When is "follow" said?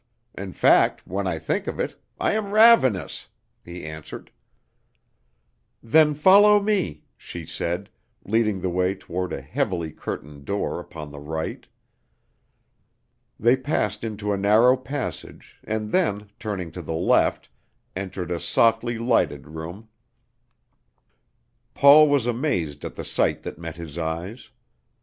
6.15-6.59